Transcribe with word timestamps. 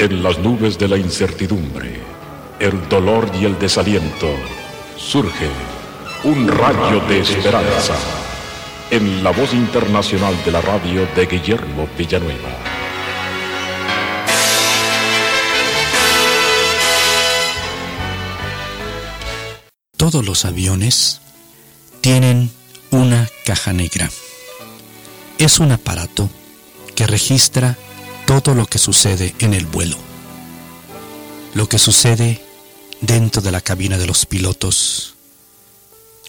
En 0.00 0.22
las 0.22 0.38
nubes 0.38 0.78
de 0.78 0.88
la 0.88 0.96
incertidumbre, 0.96 2.00
el 2.58 2.88
dolor 2.88 3.30
y 3.38 3.44
el 3.44 3.58
desaliento, 3.58 4.34
surge 4.96 5.46
un 6.24 6.48
rayo 6.48 7.00
de 7.00 7.20
esperanza 7.20 7.96
en 8.90 9.22
la 9.22 9.30
voz 9.30 9.52
internacional 9.52 10.34
de 10.42 10.52
la 10.52 10.62
radio 10.62 11.06
de 11.14 11.26
Guillermo 11.26 11.86
Villanueva. 11.98 12.48
Todos 19.98 20.24
los 20.24 20.46
aviones 20.46 21.20
tienen 22.00 22.50
una 22.90 23.28
caja 23.44 23.74
negra. 23.74 24.08
Es 25.36 25.60
un 25.60 25.72
aparato 25.72 26.30
que 26.94 27.06
registra 27.06 27.76
todo 28.30 28.54
lo 28.54 28.64
que 28.64 28.78
sucede 28.78 29.34
en 29.40 29.54
el 29.54 29.66
vuelo. 29.66 29.96
Lo 31.52 31.68
que 31.68 31.80
sucede 31.80 32.40
dentro 33.00 33.42
de 33.42 33.50
la 33.50 33.60
cabina 33.60 33.98
de 33.98 34.06
los 34.06 34.24
pilotos, 34.24 35.16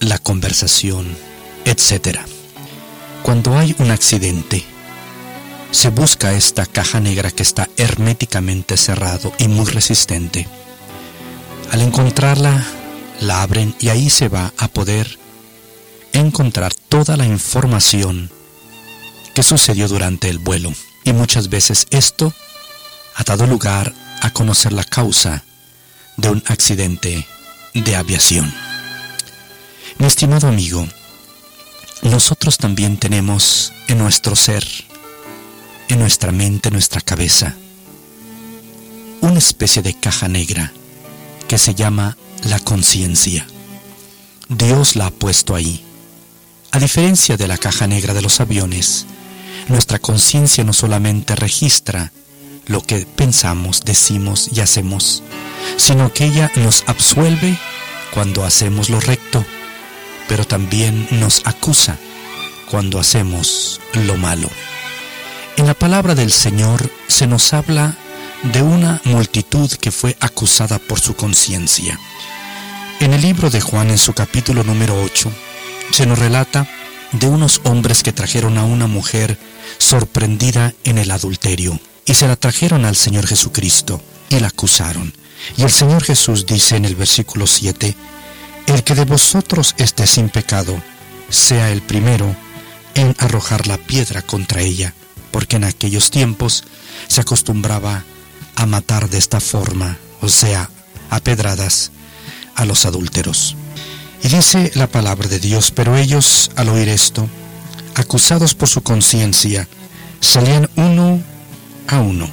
la 0.00 0.18
conversación, 0.18 1.16
etc. 1.64 2.18
Cuando 3.22 3.56
hay 3.56 3.74
un 3.78 3.90
accidente, 3.90 4.62
se 5.70 5.88
busca 5.88 6.34
esta 6.34 6.66
caja 6.66 7.00
negra 7.00 7.30
que 7.30 7.42
está 7.42 7.70
herméticamente 7.78 8.76
cerrado 8.76 9.32
y 9.38 9.48
muy 9.48 9.64
resistente. 9.64 10.46
Al 11.70 11.80
encontrarla, 11.80 12.62
la 13.20 13.40
abren 13.40 13.74
y 13.80 13.88
ahí 13.88 14.10
se 14.10 14.28
va 14.28 14.52
a 14.58 14.68
poder 14.68 15.18
encontrar 16.12 16.74
toda 16.74 17.16
la 17.16 17.24
información 17.24 18.30
que 19.34 19.42
sucedió 19.42 19.88
durante 19.88 20.28
el 20.28 20.38
vuelo. 20.38 20.74
Y 21.06 21.12
muchas 21.12 21.48
veces 21.48 21.86
esto 21.90 22.34
ha 23.14 23.22
dado 23.22 23.46
lugar 23.46 23.94
a 24.22 24.30
conocer 24.32 24.72
la 24.72 24.82
causa 24.82 25.44
de 26.16 26.30
un 26.30 26.42
accidente 26.46 27.24
de 27.74 27.94
aviación. 27.94 28.52
Mi 29.98 30.06
estimado 30.08 30.48
amigo, 30.48 30.84
nosotros 32.02 32.58
también 32.58 32.98
tenemos 32.98 33.72
en 33.86 33.98
nuestro 33.98 34.34
ser, 34.34 34.66
en 35.88 36.00
nuestra 36.00 36.32
mente, 36.32 36.70
en 36.70 36.72
nuestra 36.72 37.00
cabeza, 37.00 37.54
una 39.20 39.38
especie 39.38 39.82
de 39.82 39.94
caja 39.94 40.26
negra 40.26 40.72
que 41.46 41.56
se 41.56 41.76
llama 41.76 42.16
la 42.42 42.58
conciencia. 42.58 43.46
Dios 44.48 44.96
la 44.96 45.06
ha 45.06 45.10
puesto 45.12 45.54
ahí. 45.54 45.84
A 46.72 46.80
diferencia 46.80 47.36
de 47.36 47.46
la 47.46 47.58
caja 47.58 47.86
negra 47.86 48.12
de 48.12 48.22
los 48.22 48.40
aviones, 48.40 49.06
nuestra 49.68 49.98
conciencia 49.98 50.64
no 50.64 50.72
solamente 50.72 51.34
registra 51.34 52.12
lo 52.66 52.82
que 52.82 53.06
pensamos, 53.06 53.82
decimos 53.84 54.48
y 54.52 54.60
hacemos, 54.60 55.22
sino 55.76 56.12
que 56.12 56.24
ella 56.24 56.50
nos 56.56 56.84
absuelve 56.86 57.56
cuando 58.12 58.44
hacemos 58.44 58.90
lo 58.90 59.00
recto, 59.00 59.44
pero 60.28 60.44
también 60.44 61.06
nos 61.12 61.42
acusa 61.46 61.96
cuando 62.70 62.98
hacemos 62.98 63.80
lo 63.94 64.16
malo. 64.16 64.48
En 65.56 65.66
la 65.66 65.74
palabra 65.74 66.14
del 66.14 66.32
Señor 66.32 66.90
se 67.06 67.26
nos 67.26 67.52
habla 67.52 67.96
de 68.42 68.62
una 68.62 69.00
multitud 69.04 69.70
que 69.72 69.90
fue 69.90 70.16
acusada 70.20 70.78
por 70.78 71.00
su 71.00 71.16
conciencia. 71.16 71.98
En 73.00 73.12
el 73.12 73.22
libro 73.22 73.50
de 73.50 73.60
Juan, 73.60 73.90
en 73.90 73.98
su 73.98 74.12
capítulo 74.12 74.64
número 74.64 75.00
8, 75.02 75.32
se 75.92 76.06
nos 76.06 76.18
relata 76.18 76.66
de 77.12 77.28
unos 77.28 77.60
hombres 77.64 78.02
que 78.02 78.12
trajeron 78.12 78.58
a 78.58 78.64
una 78.64 78.86
mujer 78.86 79.38
sorprendida 79.78 80.74
en 80.84 80.98
el 80.98 81.10
adulterio 81.10 81.78
y 82.04 82.14
se 82.14 82.28
la 82.28 82.36
trajeron 82.36 82.84
al 82.84 82.96
Señor 82.96 83.26
Jesucristo 83.26 84.00
y 84.28 84.40
la 84.40 84.48
acusaron. 84.48 85.12
Y 85.56 85.62
el 85.62 85.70
Señor 85.70 86.02
Jesús 86.02 86.46
dice 86.46 86.76
en 86.76 86.84
el 86.84 86.96
versículo 86.96 87.46
7, 87.46 87.96
el 88.66 88.82
que 88.82 88.94
de 88.94 89.04
vosotros 89.04 89.74
esté 89.78 90.06
sin 90.06 90.28
pecado, 90.28 90.80
sea 91.28 91.70
el 91.70 91.82
primero 91.82 92.34
en 92.94 93.14
arrojar 93.18 93.66
la 93.66 93.78
piedra 93.78 94.22
contra 94.22 94.62
ella, 94.62 94.94
porque 95.30 95.56
en 95.56 95.64
aquellos 95.64 96.10
tiempos 96.10 96.64
se 97.08 97.20
acostumbraba 97.20 98.04
a 98.56 98.66
matar 98.66 99.10
de 99.10 99.18
esta 99.18 99.40
forma, 99.40 99.98
o 100.20 100.28
sea, 100.28 100.70
a 101.10 101.20
pedradas, 101.20 101.92
a 102.54 102.64
los 102.64 102.86
adúlteros. 102.86 103.56
Y 104.22 104.28
dice 104.28 104.72
la 104.74 104.86
palabra 104.86 105.28
de 105.28 105.38
Dios, 105.38 105.70
pero 105.70 105.96
ellos, 105.96 106.50
al 106.56 106.68
oír 106.68 106.88
esto, 106.88 107.28
acusados 107.94 108.54
por 108.54 108.68
su 108.68 108.82
conciencia, 108.82 109.68
salían 110.20 110.68
uno 110.76 111.20
a 111.88 112.00
uno 112.00 112.28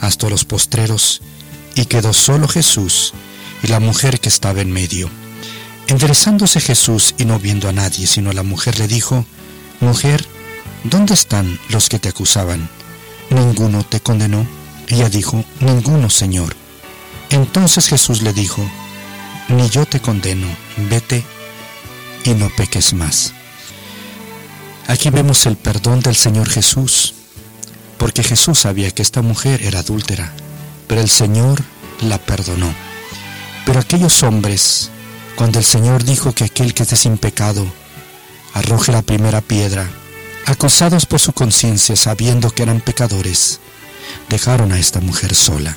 hasta 0.00 0.28
los 0.28 0.44
postreros, 0.44 1.20
y 1.74 1.84
quedó 1.84 2.12
solo 2.12 2.48
Jesús 2.48 3.12
y 3.62 3.68
la 3.68 3.80
mujer 3.80 4.20
que 4.20 4.28
estaba 4.28 4.60
en 4.60 4.72
medio. 4.72 5.10
Enderezándose 5.86 6.60
Jesús 6.60 7.14
y 7.18 7.24
no 7.24 7.38
viendo 7.38 7.68
a 7.68 7.72
nadie 7.72 8.06
sino 8.06 8.30
a 8.30 8.34
la 8.34 8.42
mujer, 8.42 8.78
le 8.78 8.88
dijo, 8.88 9.24
Mujer, 9.80 10.26
¿dónde 10.84 11.14
están 11.14 11.58
los 11.68 11.88
que 11.88 11.98
te 11.98 12.08
acusaban? 12.08 12.68
¿Ninguno 13.30 13.84
te 13.84 14.00
condenó? 14.00 14.46
Ella 14.88 15.08
dijo, 15.08 15.44
Ninguno, 15.60 16.10
Señor. 16.10 16.56
Entonces 17.30 17.88
Jesús 17.88 18.22
le 18.22 18.32
dijo, 18.32 18.64
Ni 19.48 19.68
yo 19.68 19.86
te 19.86 20.00
condeno, 20.00 20.48
vete 20.88 21.24
y 22.24 22.30
no 22.30 22.48
peques 22.50 22.92
más. 22.94 23.32
Aquí 24.86 25.10
vemos 25.10 25.46
el 25.46 25.56
perdón 25.56 26.00
del 26.00 26.16
Señor 26.16 26.48
Jesús, 26.48 27.14
porque 27.98 28.22
Jesús 28.24 28.60
sabía 28.60 28.90
que 28.90 29.02
esta 29.02 29.22
mujer 29.22 29.62
era 29.62 29.80
adúltera, 29.80 30.32
pero 30.88 31.00
el 31.00 31.10
Señor 31.10 31.62
la 32.00 32.18
perdonó. 32.18 32.74
Pero 33.64 33.80
aquellos 33.80 34.22
hombres, 34.22 34.90
cuando 35.36 35.58
el 35.58 35.64
Señor 35.64 36.04
dijo 36.04 36.32
que 36.32 36.44
aquel 36.44 36.74
que 36.74 36.82
esté 36.82 36.96
sin 36.96 37.18
pecado 37.18 37.64
arroje 38.54 38.90
la 38.90 39.02
primera 39.02 39.40
piedra, 39.40 39.88
acusados 40.46 41.06
por 41.06 41.20
su 41.20 41.32
conciencia 41.32 41.94
sabiendo 41.94 42.50
que 42.50 42.62
eran 42.62 42.80
pecadores, 42.80 43.60
dejaron 44.28 44.72
a 44.72 44.78
esta 44.78 45.00
mujer 45.00 45.34
sola. 45.34 45.76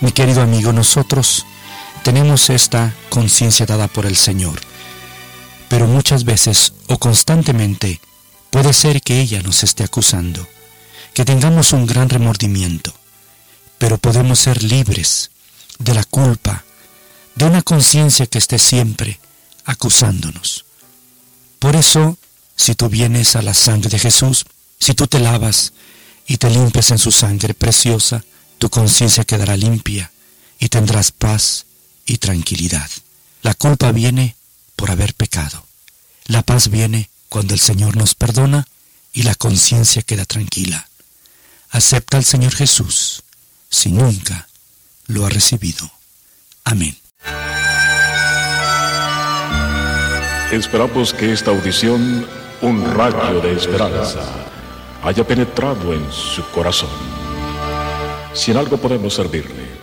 Mi 0.00 0.10
querido 0.10 0.42
amigo, 0.42 0.72
nosotros 0.72 1.46
tenemos 2.02 2.50
esta 2.50 2.94
conciencia 3.08 3.66
dada 3.66 3.88
por 3.88 4.06
el 4.06 4.16
Señor 4.16 4.60
pero 5.72 5.86
muchas 5.86 6.24
veces 6.24 6.74
o 6.88 6.98
constantemente 6.98 7.98
puede 8.50 8.74
ser 8.74 9.00
que 9.00 9.22
ella 9.22 9.40
nos 9.40 9.64
esté 9.64 9.84
acusando, 9.84 10.46
que 11.14 11.24
tengamos 11.24 11.72
un 11.72 11.86
gran 11.86 12.10
remordimiento, 12.10 12.92
pero 13.78 13.96
podemos 13.96 14.38
ser 14.38 14.62
libres 14.62 15.30
de 15.78 15.94
la 15.94 16.04
culpa, 16.04 16.62
de 17.36 17.46
una 17.46 17.62
conciencia 17.62 18.26
que 18.26 18.36
esté 18.36 18.58
siempre 18.58 19.18
acusándonos. 19.64 20.66
Por 21.58 21.74
eso, 21.74 22.18
si 22.54 22.74
tú 22.74 22.90
vienes 22.90 23.34
a 23.34 23.40
la 23.40 23.54
sangre 23.54 23.88
de 23.88 23.98
Jesús, 23.98 24.44
si 24.78 24.92
tú 24.92 25.06
te 25.06 25.20
lavas 25.20 25.72
y 26.26 26.36
te 26.36 26.50
limpias 26.50 26.90
en 26.90 26.98
su 26.98 27.10
sangre 27.10 27.54
preciosa, 27.54 28.22
tu 28.58 28.68
conciencia 28.68 29.24
quedará 29.24 29.56
limpia 29.56 30.12
y 30.58 30.68
tendrás 30.68 31.12
paz 31.12 31.64
y 32.06 32.18
tranquilidad. 32.18 32.90
La 33.42 33.54
culpa 33.54 33.92
viene 33.92 34.36
por 34.76 34.90
haber 34.90 35.14
pecado. 35.14 35.66
La 36.26 36.42
paz 36.42 36.68
viene 36.68 37.10
cuando 37.28 37.54
el 37.54 37.60
Señor 37.60 37.96
nos 37.96 38.14
perdona 38.14 38.66
y 39.12 39.22
la 39.22 39.34
conciencia 39.34 40.02
queda 40.02 40.24
tranquila. 40.24 40.88
Acepta 41.70 42.18
al 42.18 42.24
Señor 42.24 42.54
Jesús 42.54 43.22
si 43.70 43.90
nunca 43.90 44.48
lo 45.06 45.26
ha 45.26 45.30
recibido. 45.30 45.90
Amén. 46.64 46.96
Esperamos 50.52 51.14
que 51.14 51.32
esta 51.32 51.50
audición, 51.50 52.26
un 52.60 52.94
rayo 52.94 53.40
de 53.40 53.56
esperanza, 53.56 54.20
haya 55.02 55.26
penetrado 55.26 55.94
en 55.94 56.12
su 56.12 56.44
corazón. 56.50 56.90
Si 58.34 58.50
en 58.50 58.58
algo 58.58 58.76
podemos 58.76 59.14
servirle, 59.14 59.61